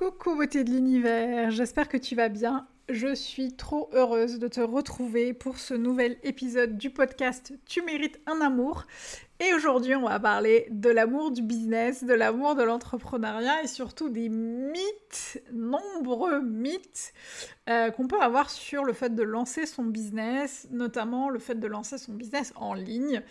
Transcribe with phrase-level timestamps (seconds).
[0.00, 2.66] Coucou beauté de l'univers, j'espère que tu vas bien.
[2.88, 8.18] Je suis trop heureuse de te retrouver pour ce nouvel épisode du podcast Tu mérites
[8.24, 8.86] un amour.
[9.42, 14.10] Et aujourd'hui, on va parler de l'amour du business, de l'amour de l'entrepreneuriat et surtout
[14.10, 17.14] des mythes, nombreux mythes
[17.70, 21.66] euh, qu'on peut avoir sur le fait de lancer son business, notamment le fait de
[21.66, 23.22] lancer son business en ligne.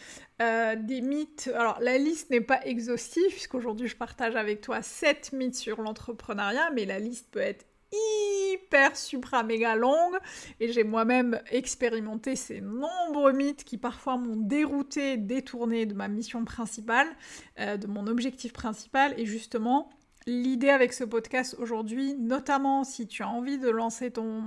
[0.41, 5.33] Euh, des mythes, alors la liste n'est pas exhaustive, puisqu'aujourd'hui je partage avec toi 7
[5.33, 10.17] mythes sur l'entrepreneuriat, mais la liste peut être hyper supra méga longue.
[10.59, 16.45] Et j'ai moi-même expérimenté ces nombreux mythes qui parfois m'ont dérouté, détourné de ma mission
[16.45, 17.07] principale,
[17.59, 19.13] euh, de mon objectif principal.
[19.17, 19.89] Et justement
[20.25, 24.43] l'idée avec ce podcast aujourd'hui, notamment si tu as envie de lancer ton,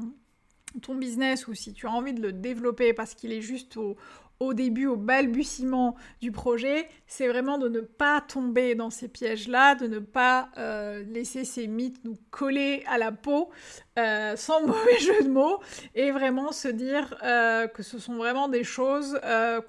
[0.80, 3.96] ton business ou si tu as envie de le développer parce qu'il est juste au,
[4.42, 9.76] au début, au balbutiement du projet, c'est vraiment de ne pas tomber dans ces pièges-là,
[9.76, 13.50] de ne pas euh, laisser ces mythes nous coller à la peau,
[13.98, 15.60] euh, sans mauvais jeu de mots,
[15.94, 19.18] et vraiment se dire euh, que ce sont vraiment des choses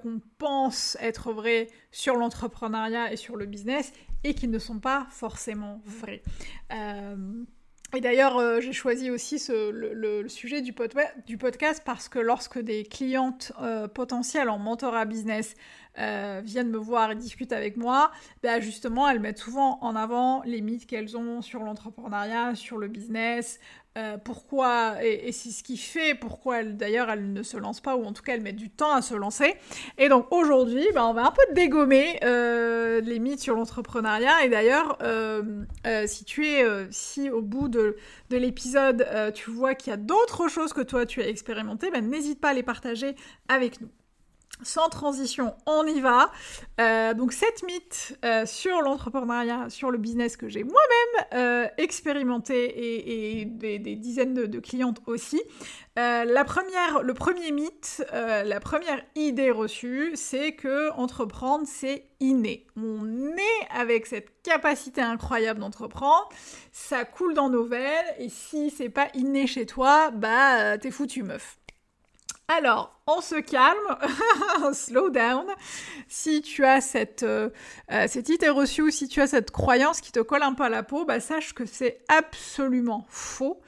[0.02, 3.92] qu'on pense être vraies sur l'entrepreneuriat et sur le business,
[4.24, 6.22] et qui ne sont pas forcément vraies.
[7.94, 13.52] Et d'ailleurs, euh, j'ai choisi aussi le, sujet du, podcast parce que lorsque des clientes
[13.60, 15.54] euh, potentielles en mentorat business
[15.98, 18.10] euh, viennent me voir et discutent avec moi,
[18.42, 22.88] bah, justement, elles mettent souvent en avant les mythes qu'elles ont sur l'entrepreneuriat, sur le
[22.88, 23.60] business,
[23.96, 28.04] euh, pourquoi, et, c'est ce qui fait pourquoi d'ailleurs, elles ne se lancent pas, ou
[28.04, 29.54] en tout cas, elles mettent du temps à se lancer.
[29.98, 34.44] Et donc aujourd'hui, bah, on va un peu dégommer euh, les mythes sur l'entrepreneuriat.
[34.44, 34.98] Et d'ailleurs,
[36.06, 37.96] si tu es, si au bout de,
[38.30, 42.00] de l'épisode, tu vois qu'il y a d'autres choses que toi tu as expérimenté, bah,
[42.00, 43.14] n'hésite pas à les partager
[43.48, 43.88] avec nous.
[44.62, 46.30] Sans transition, on y va.
[46.80, 53.40] Euh, donc, cette mythe euh, sur l'entrepreneuriat, sur le business que j'ai moi-même euh, expérimenté
[53.40, 55.42] et, des, dizaines de, clientes aussi.
[55.96, 62.66] la première, le premier mythe, la première idée reçue, c'est que entreprendre, c'est inné.
[62.76, 66.28] On est avec cette capacité incroyable d'entreprendre,
[66.72, 71.22] ça coule dans nos veines, et si c'est pas inné chez toi, bah t'es foutu
[71.22, 71.58] meuf.
[72.48, 73.74] Alors, on se calme,
[74.74, 75.46] slow down.
[76.08, 77.48] Si tu as cette, euh,
[77.90, 80.82] euh, idée reçue si tu as cette croyance qui te colle un peu à la
[80.82, 83.62] peau, bah, sache que c'est absolument faux.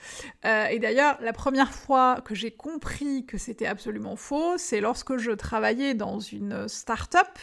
[0.45, 5.17] Euh, et d'ailleurs, la première fois que j'ai compris que c'était absolument faux, c'est lorsque
[5.17, 7.39] je travaillais dans une start-up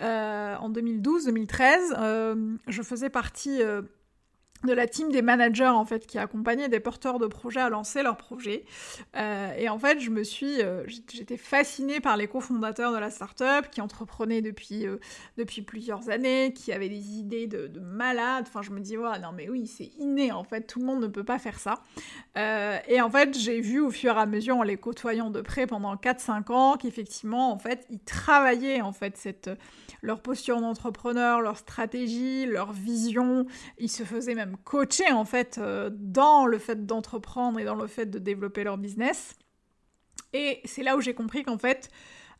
[0.00, 2.58] en 2012-2013.
[2.68, 3.62] je faisais partie
[4.64, 8.02] de la team des managers en fait qui accompagnaient des porteurs de projets à lancer
[8.02, 8.64] leurs projets.
[9.16, 13.10] Euh, et en fait, je me suis, euh, j'étais fascinée par les cofondateurs de la
[13.10, 14.98] startup qui entreprenaient depuis euh,
[15.36, 18.44] depuis plusieurs années, qui avaient des idées de, de malades.
[18.48, 21.00] Enfin, je me dis ouais, non mais oui, c'est inné en fait, tout le monde
[21.00, 21.82] ne peut pas faire ça.
[22.88, 25.66] et en fait, j'ai vu au fur et à mesure en les côtoyant de près
[25.66, 29.50] pendant 4-5 ans qu'effectivement en fait, ils travaillaient en fait cette
[30.04, 33.46] leur posture d'entrepreneur, leur stratégie, leur vision.
[33.78, 37.86] Ils se faisaient même coacher en fait euh, dans le fait d'entreprendre et dans le
[37.86, 39.36] fait de développer leur business.
[40.32, 41.90] Et c'est là où j'ai compris qu'en fait,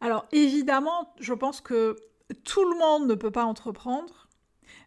[0.01, 1.97] alors évidemment, je pense que
[2.45, 4.24] tout le monde ne peut pas entreprendre.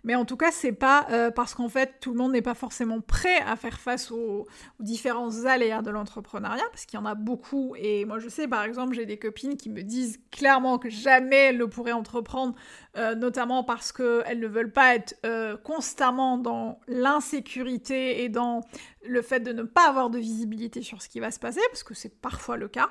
[0.03, 2.53] Mais en tout cas, c'est pas euh, parce qu'en fait tout le monde n'est pas
[2.53, 4.47] forcément prêt à faire face aux,
[4.79, 7.75] différents aléas de l'entrepreneuriat, parce qu'il y en a beaucoup.
[7.77, 11.47] Et moi, je sais, par exemple, j'ai des copines qui me disent clairement que jamais
[11.47, 12.55] elles ne pourraient entreprendre,
[12.97, 18.61] euh, notamment parce qu'elles ne veulent pas être euh, constamment dans l'insécurité et dans
[19.05, 21.83] le fait de ne pas avoir de visibilité sur ce qui va se passer, parce
[21.83, 22.89] que c'est parfois le cas.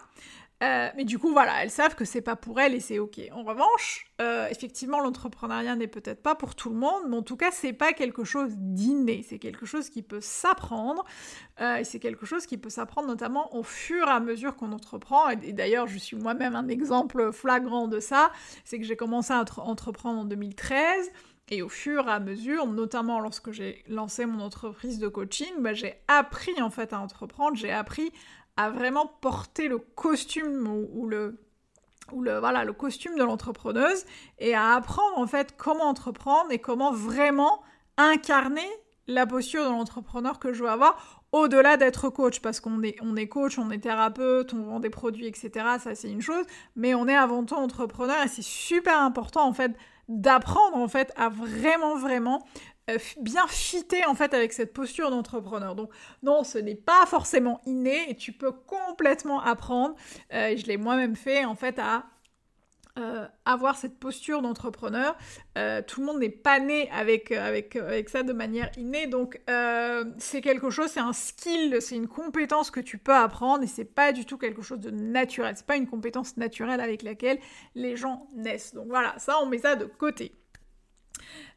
[0.63, 3.21] Euh, mais du coup, voilà, elles savent que c'est pas pour elles et c'est ok.
[3.33, 7.37] En revanche, euh, effectivement, l'entrepreneuriat n'est peut-être pas pour tout le monde, mais en tout
[7.37, 9.23] cas, c'est pas quelque chose d'inné.
[9.29, 11.05] C'est quelque chose qui peut s'apprendre
[11.61, 14.73] euh, et c'est quelque chose qui peut s'apprendre notamment au fur et à mesure qu'on
[14.73, 15.29] entreprend.
[15.29, 18.33] Et, d'ailleurs, je suis moi-même un exemple flagrant de ça.
[18.65, 21.11] C'est que j'ai commencé à entreprendre en 2013.
[21.49, 25.75] Et au fur et à mesure, notamment lorsque j'ai lancé mon entreprise de coaching, bah,
[25.75, 28.11] j'ai appris en fait à entreprendre, j'ai appris
[28.57, 31.39] à vraiment porter le costume ou, le
[32.13, 34.05] ou le voilà le costume de l'entrepreneuse
[34.39, 37.63] et à apprendre en fait comment entreprendre et comment vraiment
[37.97, 38.69] incarner
[39.09, 43.17] la posture de l'entrepreneur que je veux avoir au-delà d'être coach, parce qu'on est, on
[43.17, 45.51] est coach, on est thérapeute, on vend des produits, etc.
[45.79, 46.45] Ça, c'est une chose,
[46.77, 49.73] mais on est avant tout entrepreneur et c'est super important, en fait,
[50.09, 52.47] d'apprendre, en fait, à vraiment, vraiment
[53.21, 55.75] bien fitter, en fait, avec cette posture d'entrepreneur.
[55.75, 55.91] Donc,
[56.23, 59.97] non, ce n'est pas forcément inné et tu peux complètement apprendre.
[60.33, 62.05] Euh, je l'ai moi-même fait, en fait, à
[62.99, 65.19] euh, avoir cette posture d'entrepreneur.
[65.59, 69.39] Euh, tout le monde n'est pas né euh, avec ça de manière innée, donc
[70.17, 73.85] c'est quelque chose, c'est un skill, c'est une compétence que tu peux apprendre et c'est
[73.85, 75.53] pas du tout quelque chose de naturel.
[75.57, 77.39] C'est pas une compétence naturelle avec laquelle
[77.75, 78.73] les gens naissent.
[78.73, 80.33] Donc voilà, ça on met ça de côté.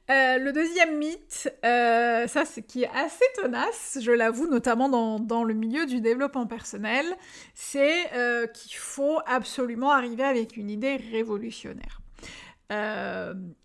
[0.10, 4.90] Euh, le deuxième mythe, euh, ça c'est qui est assez tenace, je l'avoue, notamment
[5.20, 7.06] dans, le milieu du développement personnel,
[7.54, 12.02] c'est euh, qu'il faut absolument arriver avec une idée révolutionnaire.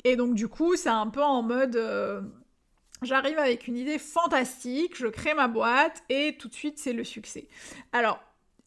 [0.05, 1.81] et donc du coup, c'est un peu en mode,
[3.01, 7.05] j'arrive avec une idée fantastique, je crée ma boîte et tout de suite c'est le
[7.05, 7.49] succès.
[7.93, 8.21] Alors,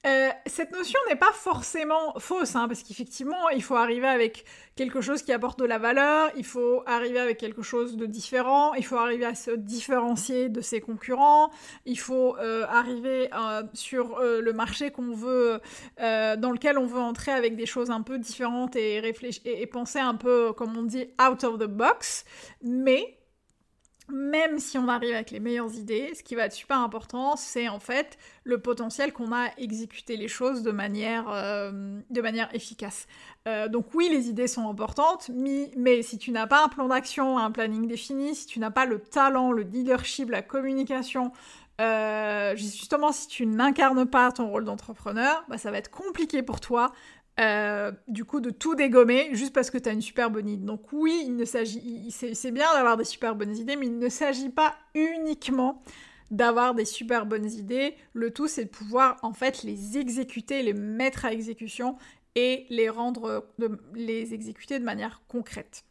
[0.05, 4.45] euh, cette notion n'est pas forcément fausse, hein, parce qu'effectivement, il faut arriver avec
[4.75, 8.73] quelque chose qui apporte de la valeur, il faut arriver avec quelque chose de différent,
[8.75, 11.49] il faut arriver à se différencier de ses concurrents,
[11.85, 15.59] il faut euh, arriver euh, sur le marché qu'on veut,
[15.97, 19.99] dans lequel on veut entrer avec des choses un peu différentes et, réfléchir, et penser
[19.99, 22.23] un peu, comme on dit, out of the box.
[22.61, 23.16] Mais
[24.09, 27.68] même si on arrive avec les meilleures idées, ce qui va être super important, c'est
[27.68, 32.00] en fait le potentiel qu'on a à exécuter les choses de manière, euh,
[32.54, 33.07] efficace.
[33.48, 37.38] Euh, donc oui, les idées sont importantes, mais, si tu n'as pas un plan d'action,
[37.38, 41.31] un planning défini, si tu n'as pas le talent, le leadership, la communication,
[41.80, 46.59] euh, justement si tu n'incarnes pas ton rôle d'entrepreneur, bah, ça va être compliqué pour
[46.59, 46.92] toi
[47.39, 50.65] euh, du coup de tout dégommer juste parce que tu as une super bonne idée.
[50.65, 54.09] Donc oui, il ne s'agit, c'est bien d'avoir des super bonnes idées, mais il ne
[54.09, 55.81] s'agit pas uniquement
[56.31, 57.95] d'avoir des super bonnes idées.
[58.13, 61.97] Le tout, c'est de pouvoir en fait les exécuter, les mettre à exécution
[62.35, 63.47] et les rendre,
[63.93, 65.83] les exécuter de manière concrète.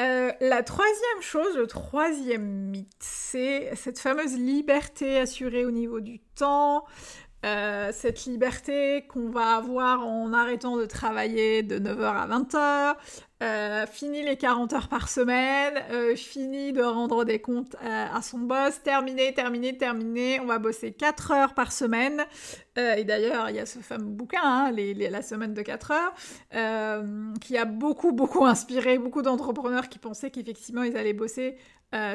[0.00, 6.20] Euh, la troisième chose, le troisième mythe, c'est cette fameuse liberté assurée au niveau du
[6.36, 6.84] temps,
[7.46, 12.96] euh, cette liberté qu'on va avoir en arrêtant de travailler de 9h à 20h,
[13.44, 18.38] euh, fini les 40 heures par semaine, euh, fini de rendre des comptes à son
[18.38, 22.26] boss, terminé, terminé, terminé, on va bosser 4 heures par semaine.
[22.76, 27.56] et d'ailleurs, il y a ce fameux bouquin, hein, La semaine de 4 heures, qui
[27.56, 31.56] a beaucoup, beaucoup inspiré beaucoup d'entrepreneurs qui pensaient qu'effectivement, ils allaient bosser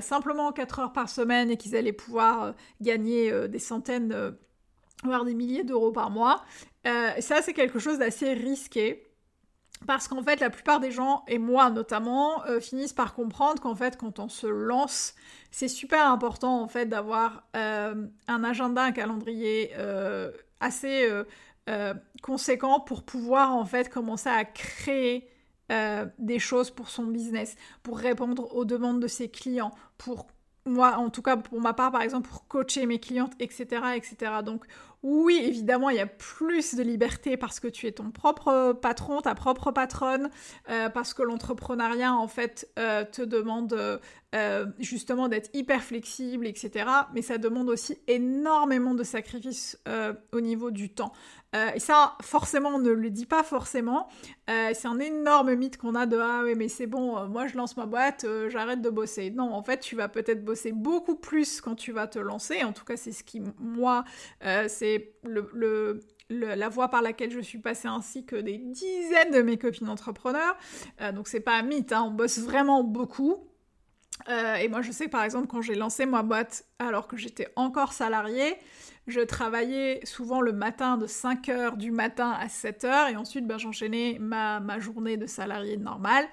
[0.01, 4.35] simplement 4 heures par semaine et qu'ils allaient pouvoir gagner des centaines
[5.03, 6.44] voire des milliers d'euros par mois.
[6.88, 9.07] Euh, ça, c'est quelque chose d'assez risqué.
[9.85, 13.75] Parce qu'en fait, la plupart des gens, et moi notamment, euh, finissent par comprendre qu'en
[13.75, 15.13] fait, quand on se lance,
[15.51, 19.73] c'est super important en fait d'avoir euh, un agenda, un calendrier
[20.61, 21.09] assez
[22.21, 25.27] conséquent pour pouvoir en fait commencer à créer
[26.17, 30.27] des choses pour son business, pour répondre aux demandes de ses clients, pour
[30.65, 33.65] moi, en tout cas pour ma part, par exemple, pour coacher mes clientes, etc.,
[33.95, 34.31] etc.
[34.45, 34.65] Donc
[35.03, 39.19] oui, évidemment, il y a plus de liberté parce que tu es ton propre patron,
[39.19, 40.29] ta propre patronne,
[40.69, 44.00] euh, parce que l'entrepreneuriat, en fait, euh, te demande
[44.33, 46.86] euh, justement d'être hyper flexible, etc.
[47.13, 49.77] Mais ça demande aussi énormément de sacrifices
[50.31, 51.12] au niveau du temps.
[51.75, 54.07] et ça, forcément, on ne le dit pas forcément.
[54.48, 57.77] c'est un énorme mythe qu'on a de ah oui, mais c'est bon, moi je lance
[57.77, 59.29] ma boîte, j'arrête de bosser.
[59.29, 62.63] Non, en fait, tu vas peut-être bosser beaucoup plus quand tu vas te lancer.
[62.63, 64.03] En tout cas, c'est ce qui, moi,
[64.67, 64.92] c'est
[66.29, 70.57] la voie par laquelle je suis passée ainsi que des dizaines de mes copines entrepreneurs.
[71.01, 73.47] Euh, donc c'est pas un mythe, hein, on bosse vraiment beaucoup.
[74.29, 77.47] Euh, et moi je sais par exemple quand j'ai lancé ma boîte alors que j'étais
[77.55, 78.55] encore salariée,
[79.07, 84.17] je travaillais souvent le matin de 5h du matin à 7h et ensuite ben, j'enchaînais
[84.19, 86.25] ma, ma, journée de salarié normale.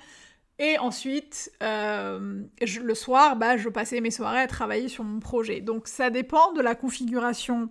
[0.62, 5.62] Et ensuite, euh, le soir, bah, je passais mes soirées à travailler sur mon projet.
[5.62, 7.71] Donc ça dépend de la configuration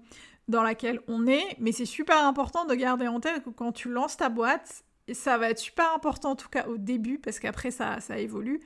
[0.50, 3.89] dans laquelle on est, mais c'est super important de garder en tête que quand tu
[3.89, 7.72] lances ta boîte, ça va être super important en tout cas au début, parce qu'après
[7.72, 8.60] ça, ça évolue,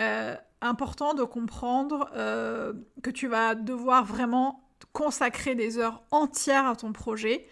[0.00, 6.76] euh, important de comprendre euh, que tu vas devoir vraiment consacrer des heures entières à
[6.76, 7.46] ton projet,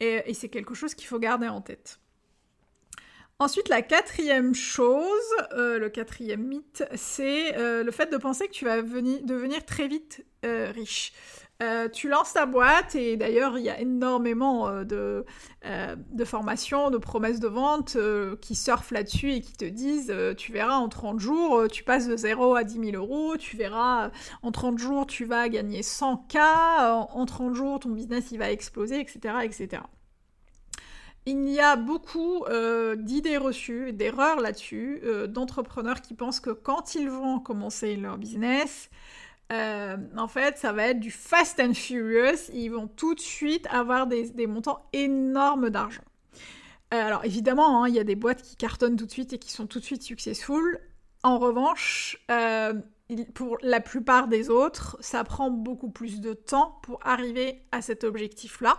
[0.00, 2.00] et, c'est quelque chose qu'il faut garder en tête.
[3.38, 5.06] Ensuite, la quatrième chose,
[5.52, 9.88] euh, le quatrième mythe, c'est le fait de penser que tu vas venir, devenir très
[9.88, 11.12] vite riche.
[11.62, 15.24] Euh, tu lances ta boîte et d'ailleurs il y a énormément euh, de,
[15.64, 17.96] euh, formations, de promesses de vente
[18.40, 22.16] qui surfent là-dessus et qui te disent tu verras en 30 jours tu passes de
[22.16, 24.10] 0 à 10 000 euros, tu verras
[24.42, 28.50] en 30 jours tu vas gagner 100 k, en 30 jours ton business il va
[28.50, 29.34] exploser, etc.
[29.44, 29.82] etc.
[31.24, 32.44] Il y a beaucoup
[32.96, 38.90] d'idées reçues, d'erreurs là-dessus, d'entrepreneurs qui pensent que quand ils vont commencer leur business,
[39.52, 42.50] euh, en fait, ça va être du fast and furious.
[42.52, 46.02] Ils vont tout de suite avoir des, montants énormes d'argent.
[46.94, 49.38] Euh, alors évidemment, hein, il y a des boîtes qui cartonnent tout de suite et
[49.38, 50.78] qui sont tout de suite successful.
[51.22, 52.74] En revanche, euh,
[53.34, 58.04] pour la plupart des autres, ça prend beaucoup plus de temps pour arriver à cet
[58.04, 58.76] objectif-là.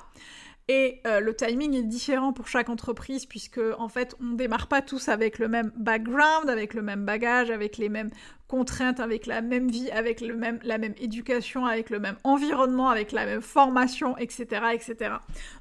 [0.69, 4.81] Et euh, le timing est différent pour chaque entreprise puisque en fait on démarre pas
[4.81, 8.11] tous avec le même background, avec le même bagage, avec les mêmes
[8.47, 13.25] contraintes, avec la même vie, avec la même éducation, avec le même environnement, avec la
[13.25, 15.15] même formation, etc., etc.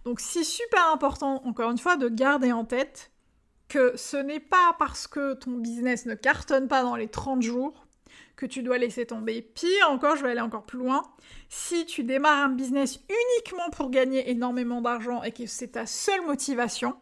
[0.05, 3.11] Donc c'est super important encore une fois de garder en tête
[3.67, 7.87] que ce n'est pas parce que ton business ne cartonne pas dans les 30 jours
[8.37, 9.43] que tu dois laisser tomber.
[9.43, 11.03] Pire encore, je vais aller encore plus loin.
[11.49, 16.25] Si tu démarres un business uniquement pour gagner énormément d'argent et que c'est ta seule
[16.27, 16.97] motivation,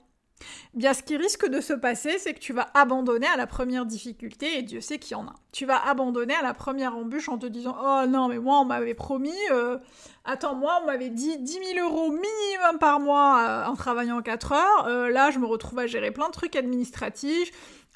[0.74, 3.86] bien ce qui risque de se passer, c'est que tu vas abandonner à la première
[3.86, 5.34] difficulté, et Dieu sait qu'il y en a.
[5.52, 8.64] Tu vas abandonner à la première embûche en te disant Oh non, mais moi on
[8.64, 9.78] m'avait promis, euh,
[10.24, 14.52] attends, moi on m'avait dit 10 000 euros minimum par mois euh, en travaillant 4
[14.52, 17.50] heures, euh, là je me retrouve à gérer plein de trucs administratifs,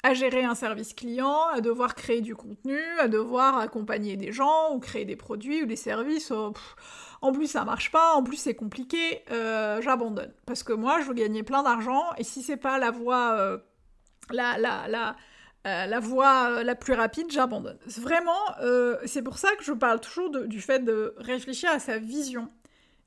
[0.05, 4.71] à gérer un service client, à devoir créer du contenu, à devoir accompagner des gens
[4.71, 6.29] ou créer des produits ou des services.
[6.29, 6.53] Oh,
[7.23, 10.31] en plus, ça marche pas, en plus, c'est compliqué, euh, j'abandonne.
[10.45, 13.57] Parce que moi, je veux gagner plein d'argent et si c'est pas la voie, euh,
[14.29, 15.15] la, la, la,
[15.65, 17.79] euh, la voie la plus rapide, j'abandonne.
[17.97, 18.29] Vraiment,
[19.05, 22.51] c'est pour ça que je parle toujours du fait de réfléchir à sa vision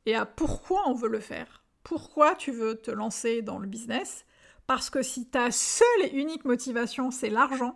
[0.05, 1.63] et à pourquoi on veut le faire.
[1.85, 4.25] Pourquoi tu veux te lancer dans le business
[4.69, 7.73] parce que si ta seule et unique motivation, c'est l'argent,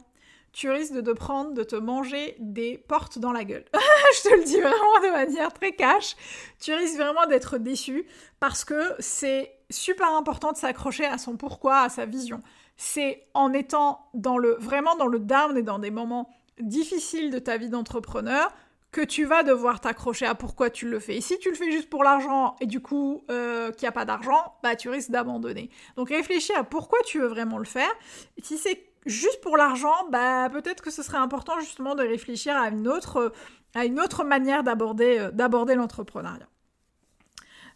[0.53, 3.65] tu risques de te prendre, de te manger des portes dans la gueule.
[3.73, 6.15] je te le dis vraiment de manière très cash.
[6.61, 8.05] Tu risques vraiment d'être déçu
[8.41, 12.43] parce que c'est super important de s'accrocher à son pourquoi, à sa vision.
[12.77, 16.29] C'est en étant dans le, vraiment dans le down et dans des moments
[16.61, 18.53] difficiles de ta vie d'entrepreneur
[18.93, 21.17] que tu vas devoir t'accrocher à pourquoi tu le fais.
[21.17, 23.93] Et si tu le fais juste pour l'argent et du coup euh, qu'il n'y a
[23.93, 25.71] pas d'argent, bah tu risques d'abandonner.
[25.97, 27.91] Donc réfléchis à pourquoi tu veux vraiment le faire.
[28.37, 32.55] Et si c'est juste pour l'argent, bah peut-être que ce serait important justement de réfléchir
[32.55, 33.33] à une autre,
[33.75, 36.47] à une autre manière d'aborder, euh, d'aborder l'entrepreneuriat.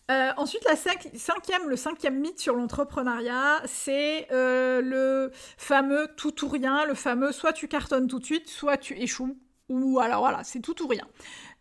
[0.09, 6.85] Euh, ensuite, la cinquième, le cinquième mythe sur l'entrepreneuriat, c'est le fameux tout ou rien,
[6.85, 9.37] le fameux soit tu cartonnes tout de suite, soit tu échoues
[9.69, 11.07] ou alors voilà, c'est tout ou rien.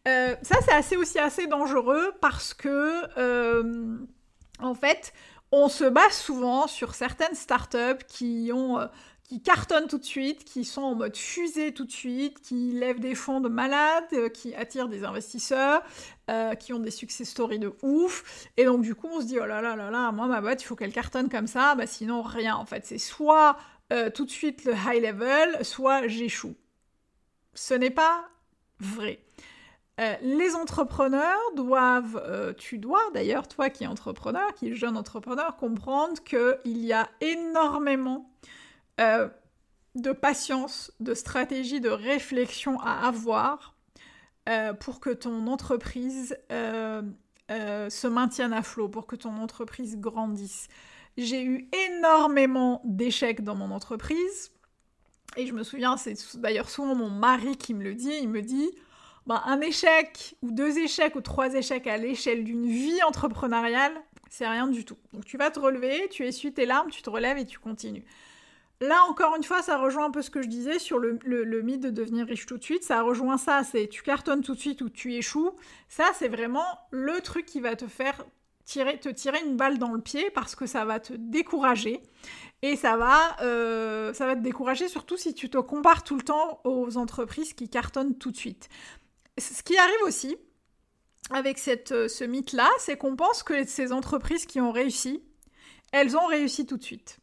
[0.07, 3.97] Euh, ça, c'est assez aussi assez dangereux parce que, euh,
[4.59, 5.13] en fait,
[5.51, 8.85] on se base souvent sur certaines startups qui ont euh,
[9.23, 12.99] qui cartonnent tout de suite, qui sont en mode fusée tout de suite, qui lèvent
[12.99, 15.81] des fonds de malades, qui attirent des investisseurs,
[16.59, 18.47] qui ont des success stories de ouf.
[18.55, 20.61] Et donc du coup, on se dit oh là là là là, moi ma boîte,
[20.61, 22.55] il faut qu'elle cartonne comme ça, bah sinon rien.
[22.55, 23.57] En fait, c'est soit
[24.13, 26.53] tout de suite le high level, soit j'échoue
[27.55, 28.29] ce n'est pas
[28.79, 29.19] vrai.
[29.99, 34.97] Euh, les entrepreneurs doivent, euh, tu dois d'ailleurs, toi qui es entrepreneur, qui es jeune
[34.97, 38.29] entrepreneur, comprendre qu'il y a énormément
[38.99, 39.29] euh,
[39.95, 43.73] de patience, de stratégie, de réflexion à avoir
[44.79, 50.67] pour que ton entreprise se maintienne à flot, pour que ton entreprise grandisse.
[51.17, 54.51] J'ai eu énormément d'échecs dans mon entreprise
[55.37, 58.41] et je me souviens, c'est d'ailleurs souvent mon mari qui me le dit, il me
[58.41, 58.69] dit,
[59.25, 63.93] bah, un échec ou deux échecs ou trois échecs à l'échelle d'une vie entrepreneuriale,
[64.29, 64.97] c'est rien du tout.
[65.13, 68.05] Donc tu vas te relever, tu essuies tes larmes, tu te relèves et tu continues.
[68.81, 71.61] Là, encore une fois, ça rejoint un peu ce que je disais sur le, le
[71.61, 72.83] mythe de devenir riche tout de suite.
[72.83, 75.51] Ça rejoint ça, c'est tu cartonnes tout de suite ou tu échoues.
[75.87, 78.25] Ça, c'est vraiment le truc qui va te faire
[78.65, 82.01] tirer, te tirer une balle dans le pied parce que ça va te décourager.
[82.61, 86.23] Et ça va, euh, ça va te décourager surtout si tu te compares tout le
[86.23, 88.69] temps aux entreprises qui cartonnent tout de suite.
[89.37, 90.35] Ce qui arrive aussi
[91.31, 91.59] avec
[91.91, 95.23] euh, ce mythe-là, c'est qu'on pense que ces entreprises qui ont réussi,
[95.91, 97.19] elles ont réussi tout de suite.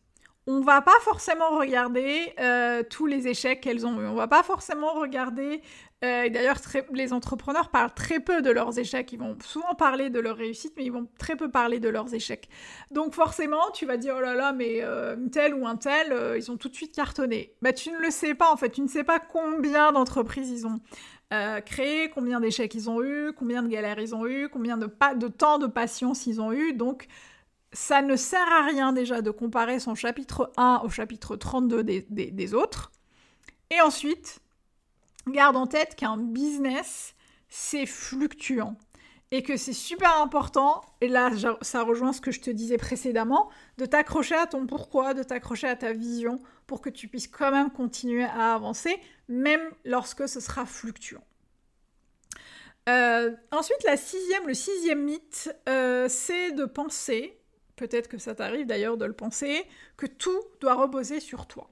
[0.46, 4.06] On va pas forcément regarder euh, tous les échecs qu'elles ont eu.
[4.06, 5.62] On va pas forcément regarder
[6.04, 6.56] Euh, D'ailleurs,
[6.92, 9.12] les entrepreneurs parlent très peu de leurs échecs.
[9.12, 12.12] Ils vont souvent parler de leur réussite, mais ils vont très peu parler de leurs
[12.12, 12.48] échecs.
[12.90, 16.12] Donc forcément, tu vas dire, oh là là, mais euh, une telle ou un tel,
[16.12, 17.54] euh, ils ont tout de suite cartonné.
[17.62, 18.70] Bah, tu ne le sais pas, en fait.
[18.70, 20.80] Tu ne sais pas combien d'entreprises ils ont
[21.32, 24.90] euh, créé, combien d'échecs ils ont eu, combien de galères ils ont eu, combien de,
[25.16, 26.72] de temps de patience ils ont eu.
[26.74, 27.06] Donc,
[27.72, 32.02] ça ne sert à rien déjà de comparer son chapitre 1 au chapitre 32 des,
[32.10, 32.90] des autres.
[33.70, 34.40] Et ensuite,
[35.26, 37.14] garde en tête qu'un business,
[37.48, 38.76] c'est fluctuant.
[39.30, 41.30] Et que c'est super important, et là
[41.62, 43.48] ça rejoint ce que je te disais précédemment,
[43.78, 47.50] de t'accrocher à ton pourquoi, de t'accrocher à ta vision pour que tu puisses quand
[47.50, 48.94] même continuer à avancer,
[49.28, 51.24] même lorsque ce sera fluctuant.
[52.88, 53.86] Euh, ensuite,
[54.46, 57.38] le sixième mythe, euh, c'est de penser,
[57.76, 59.64] peut-être que ça t'arrive d'ailleurs de le penser,
[59.96, 61.70] que tout doit reposer sur toi.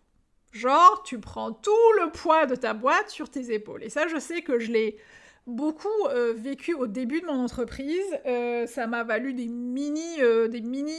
[0.53, 3.85] Genre, tu prends tout le poids de ta boîte sur tes épaules.
[3.85, 4.97] Et ça, je sais que je l'ai
[5.47, 8.05] beaucoup euh, vécu au début de mon entreprise.
[8.27, 10.95] Euh, ça m'a valu des mini, euh, des mini.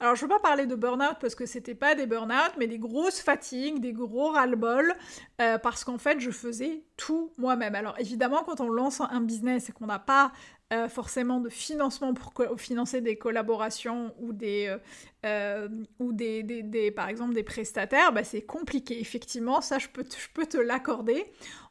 [0.00, 2.66] Alors, je ne veux pas parler de burn-out parce que c'était pas des burn-out, mais
[2.66, 4.94] des grosses fatigues, des gros ras-le-bol,
[5.38, 7.74] parce qu'en fait, je faisais tout moi-même.
[7.74, 10.32] Alors, évidemment, quand on lance un business et qu'on n'a pas
[10.72, 14.78] euh, forcément de financement pour financer des collaborations ou des, euh,
[15.24, 15.68] euh,
[16.00, 18.98] ou des, des, par exemple des prestataires, bah, c'est compliqué.
[18.98, 21.24] Effectivement, ça je peux te, je peux te l'accorder.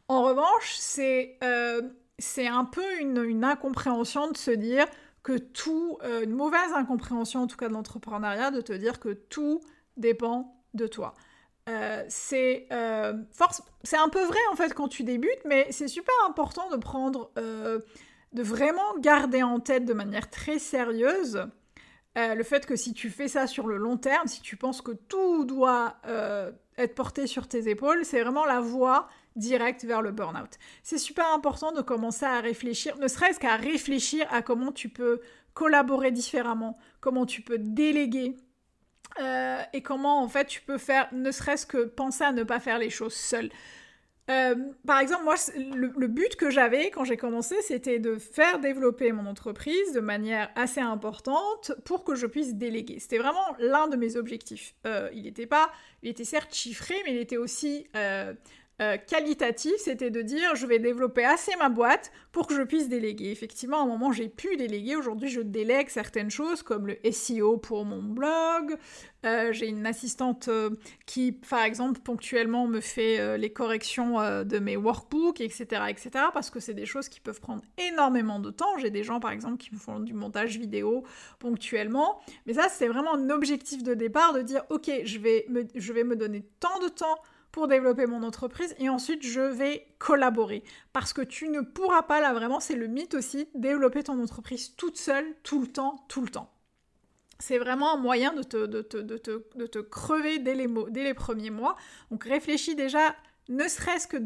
[0.08, 4.86] En revanche, c'est un peu une, une, incompréhension de se dire
[5.24, 9.60] que tout, une mauvaise incompréhension en tout cas de l'entrepreneuriat, de te dire que tout
[9.98, 11.16] dépend de toi.
[12.08, 12.70] c'est
[13.34, 16.78] force, c'est un peu vrai en fait quand tu débutes, mais c'est super important de
[16.78, 17.34] prendre
[18.36, 21.48] de vraiment garder en tête de manière très sérieuse
[22.18, 24.82] euh, le fait que si tu fais ça sur le long terme, si tu penses
[24.82, 30.02] que tout doit euh, être porté sur tes épaules, c'est vraiment la voie directe vers
[30.02, 30.52] le burn-out.
[30.82, 35.20] C'est super important de commencer à réfléchir, ne serait-ce qu'à réfléchir à comment tu peux
[35.54, 38.38] collaborer différemment, comment tu peux déléguer
[39.20, 42.62] euh, et comment en fait tu peux faire, ne serait-ce que penser à ne pas
[42.62, 43.50] faire les choses seul.
[44.32, 44.56] Euh,
[44.88, 49.28] par exemple, moi, le, but que j'avais quand j'ai commencé, c'était de faire développer mon
[49.28, 53.00] entreprise de manière assez importante pour que je puisse déléguer.
[53.00, 54.74] C'était vraiment l'un de mes objectifs.
[54.88, 55.72] Euh, il était pas,
[56.02, 58.34] il était certes chiffré, mais il était aussi euh,
[58.82, 62.90] euh, qualitatif, c'était de dire je vais développer assez ma boîte pour que je puisse
[62.90, 63.32] déléguer.
[63.32, 64.98] Effectivement, à un moment, j'ai pu déléguer.
[64.98, 68.76] Aujourd'hui, je délègue certaines choses comme le SEO pour mon blog.
[69.26, 70.72] Euh, j'ai une assistante euh,
[71.06, 76.60] qui, par exemple, ponctuellement me fait les corrections de mes workbooks, etc., etc., parce que
[76.60, 78.78] c'est des choses qui peuvent prendre énormément de temps.
[78.78, 81.04] J'ai des gens, par exemple, qui me font du montage vidéo
[81.40, 82.20] ponctuellement.
[82.46, 86.04] Mais ça, c'est vraiment un objectif de départ de dire ok, je vais je vais
[86.04, 87.18] me donner tant de temps
[87.56, 90.62] pour développer mon entreprise et ensuite je vais collaborer.
[90.92, 94.76] Parce que tu ne pourras pas, là vraiment, c'est le mythe aussi, développer ton entreprise
[94.76, 96.52] toute seule, tout le temps, tout le temps.
[97.40, 101.78] C'est vraiment un moyen de te, de te, crever dès les, dès les premiers mois.
[102.12, 103.16] Donc réfléchis déjà,
[103.48, 104.18] ne serait-ce que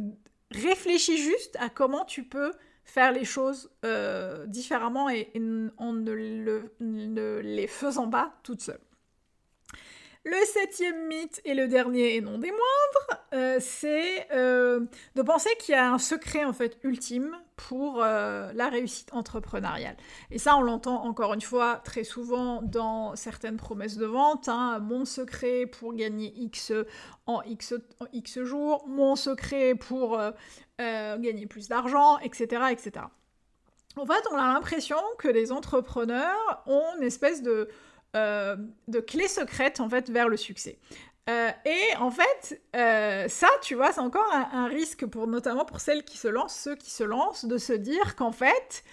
[0.49, 2.51] réfléchis juste à comment tu peux
[2.83, 5.31] faire les choses euh, différemment et,
[5.77, 8.81] en ne, ne les faisant pas toute seule.
[10.25, 14.81] Le septième mythe et le dernier et non des moindres, euh, c'est euh,
[15.15, 19.95] de penser qu'il y a un secret en fait ultime pour euh, la réussite entrepreneuriale.
[20.29, 24.49] Et ça, on l'entend encore une fois très souvent dans certaines promesses de vente.
[24.49, 24.79] Hein.
[24.79, 26.73] mon secret pour gagner X
[27.25, 30.19] en X, jours, mon secret pour
[30.77, 33.05] gagner plus d'argent, etc., etc.
[33.95, 37.69] En fait, on a l'impression que les entrepreneurs ont une espèce de
[38.15, 38.55] euh,
[38.87, 40.79] de clés secrètes en fait vers le succès.
[41.29, 45.79] Euh, et en fait, euh, ça, tu vois, c'est encore un, risque pour notamment pour
[45.79, 48.83] celles qui se lancent, ceux qui se lancent, de se dire qu'en fait,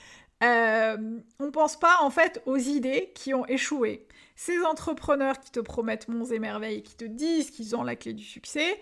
[0.43, 4.07] on pense pas en fait aux idées qui ont échoué.
[4.35, 8.13] Ces entrepreneurs qui te promettent monts et merveilles, qui te disent qu'ils ont la clé
[8.13, 8.79] du succès,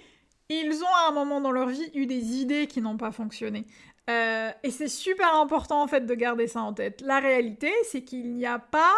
[0.49, 3.67] ils ont à un moment dans leur vie eu des idées qui n'ont pas fonctionné.
[4.09, 7.03] et c'est super important en fait de garder ça en tête.
[7.03, 8.97] La réalité, c'est qu'il n'y a pas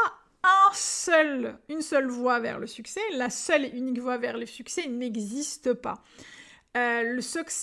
[1.69, 3.01] une seule voie vers le succès.
[3.15, 6.03] La seule et unique voie vers le succès n'existe pas.
[6.77, 7.03] Euh,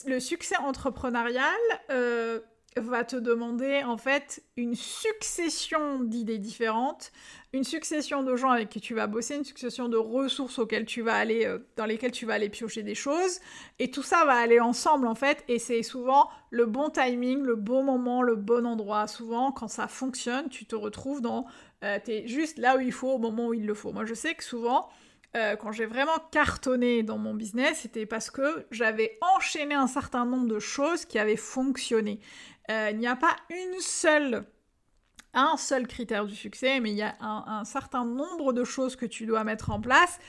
[0.05, 1.53] le, succès entrepreneurial
[1.91, 2.39] euh,
[2.77, 7.11] va te demander en fait une succession d'idées différentes,
[7.53, 11.01] une succession de gens avec qui tu vas bosser, une succession de ressources auxquelles tu
[11.01, 13.39] vas aller, euh, dans lesquelles tu vas aller piocher des choses,
[13.79, 17.55] et tout ça va aller ensemble en fait, et c'est souvent le bon timing, le
[17.55, 19.07] bon moment, le bon endroit.
[19.07, 21.45] Souvent, quand ça fonctionne, tu te retrouves dans,
[21.83, 23.91] euh, t'es juste là où il faut au moment où il le faut.
[23.91, 24.89] Moi, je sais que souvent,
[25.35, 30.25] euh, quand j'ai vraiment cartonné dans mon business, c'était parce que j'avais enchaîné un certain
[30.25, 32.19] nombre de choses qui avaient fonctionné.
[32.69, 34.45] Euh, il n'y a pas une seule
[35.33, 39.05] un seul critère du succès, mais il y a un, certain nombre de choses que
[39.05, 40.19] tu dois mettre en place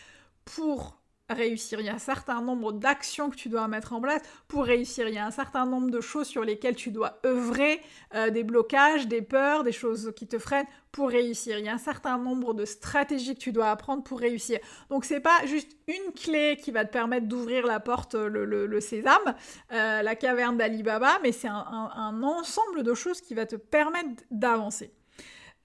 [0.45, 0.99] pour
[1.31, 1.81] réussir.
[1.81, 5.09] Il y a un certain nombre d'actions que tu dois mettre en place pour réussir.
[5.09, 7.81] Il y a un certain nombre de choses sur lesquelles tu dois œuvrer,
[8.15, 11.59] euh, des blocages, des peurs, des choses qui te freinent pour réussir.
[11.59, 14.59] Il y a un certain nombre de stratégies que tu dois apprendre pour réussir.
[14.91, 19.35] Donc c'est pas juste une clé qui va te permettre d'ouvrir la porte, le, sésame,
[19.73, 24.93] euh, la caverne d'Alibaba, mais c'est un, ensemble de choses qui va te permettre d'avancer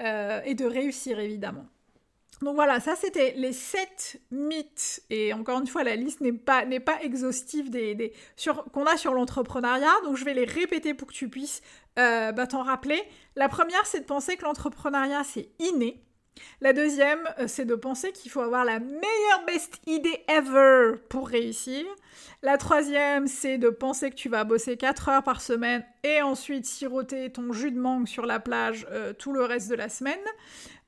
[0.02, 1.66] euh, et de réussir évidemment.
[2.42, 6.66] Donc voilà, ça c'était les 7 mythes, et encore une fois la liste n'est pas,
[6.66, 8.14] n'est pas exhaustive des,
[8.72, 11.62] qu'on a sur l'entrepreneuriat, donc je vais les répéter pour que tu puisses
[11.98, 13.02] euh, bah, t'en rappeler.
[13.36, 16.02] La première c'est de penser que l'entrepreneuriat c'est inné.
[16.62, 21.28] La deuxième euh, c'est de penser qu'il faut avoir la meilleure best idée ever pour
[21.28, 21.86] réussir.
[22.42, 26.66] La troisième c'est de penser que tu vas bosser 4 heures par semaine et ensuite
[26.66, 30.20] siroter ton jus de mangue sur la plage euh, tout le reste de la semaine.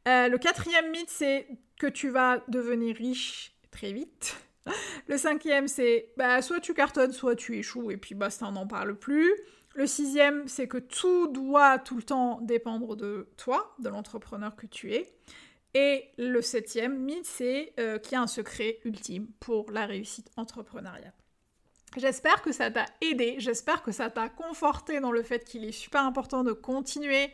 [0.07, 1.47] Euh, le quatrième mythe, c'est
[1.79, 4.37] que tu vas devenir riche très vite.
[5.07, 8.67] Le cinquième, c'est bah, soit tu cartonnes, soit tu échoues, et puis basta, on n'en
[8.67, 9.31] parle plus.
[9.73, 14.67] Le sixième, c'est que tout doit tout le temps dépendre de toi, de l'entrepreneur que
[14.67, 15.11] tu es.
[15.73, 20.29] Et le septième mythe, c'est euh, qu'il y a un secret ultime pour la réussite
[20.35, 21.13] entrepreneuriale.
[21.97, 25.73] J'espère que ça t'a aidé, j'espère que ça t'a conforté dans le fait qu'il est
[25.73, 27.31] super important de continuer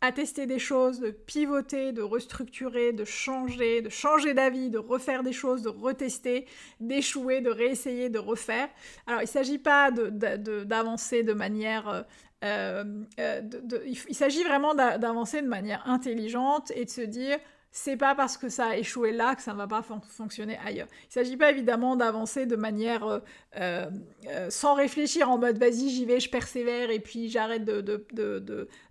[0.00, 5.24] à tester des choses, de pivoter, de restructurer, de changer, de changer d'avis, de refaire
[5.24, 6.46] des choses, de retester,
[6.78, 8.68] d'échouer, de réessayer, de refaire.
[9.06, 11.88] Alors il ne s'agit pas d'avancer de, manière...
[11.88, 12.02] Euh,
[12.44, 12.84] euh,
[13.18, 13.42] euh,
[13.86, 17.38] il s'agit vraiment d'avancer de manière intelligente et de se dire
[17.70, 20.88] c'est pas parce que ça a échoué là que ça ne va pas fonctionner ailleurs.
[21.04, 23.18] Il ne s'agit pas évidemment d'avancer de manière euh,
[23.60, 23.90] euh,
[24.28, 28.06] euh, sans réfléchir en mode vas-y j'y vais, je persévère et puis j'arrête de, de,
[28.12, 28.40] de,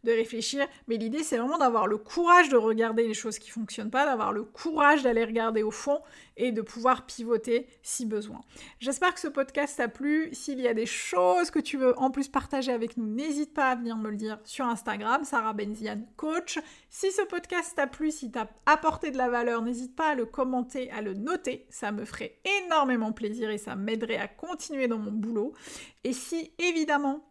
[0.03, 0.67] de, réfléchir.
[0.87, 4.31] Mais l'idée c'est vraiment d'avoir le courage de regarder les choses qui fonctionnent pas, d'avoir
[4.31, 5.99] le courage d'aller regarder au fond
[6.37, 8.41] et de pouvoir pivoter si besoin.
[8.79, 10.29] J'espère que ce podcast t'a plu.
[10.33, 13.71] S'il y a des choses que tu veux en plus partager avec nous, n'hésite pas
[13.71, 16.59] à venir me le dire sur Instagram, Sarah Benzian Coach.
[16.89, 20.25] Si ce podcast t'a plu, si t'as apporté de la valeur, n'hésite pas à le
[20.25, 21.65] commenter, à le noter.
[21.69, 25.53] Ça me ferait énormément plaisir et ça m'aiderait à continuer dans mon boulot.
[26.03, 27.23] Et si évidemment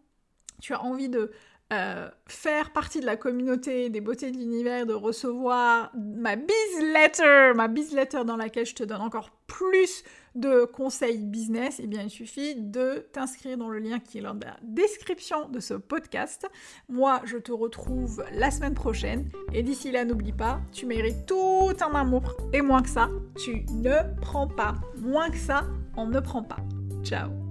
[0.60, 1.30] tu as envie de
[1.72, 7.66] euh, faire partie de la communauté des beautés de l'univers, de recevoir ma letter, ma
[7.66, 10.04] letter dans laquelle je te donne encore plus
[10.36, 14.34] de conseils business, eh bien il suffit de t'inscrire dans le lien qui est dans
[14.34, 16.46] la description de ce podcast.
[16.88, 21.72] Moi, je te retrouve la semaine prochaine et d'ici là, n'oublie pas, tu mérites tout
[21.80, 23.08] un amour et moins que ça,
[23.42, 24.74] tu ne prends pas.
[24.98, 25.64] Moins que ça,
[25.96, 26.58] on ne prend pas.
[27.02, 27.45] Ciao